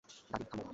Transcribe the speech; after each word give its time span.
দাদী, 0.09 0.45
থামো। 0.49 0.65